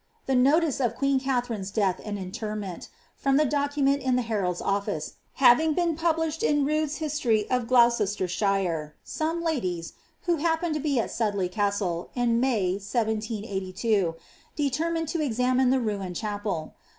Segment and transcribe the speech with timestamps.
[0.25, 4.59] The notice of queen Katharine^s death and interment, from the docu Dent in the Herald's
[4.59, 9.93] Ofhce, having been published in ^^ Rudders History if Gloucestershire," some ladies,
[10.23, 14.15] who happened to be at Sudley Castle, n May, 1782,
[14.55, 16.73] determined to examine the ruined chapel.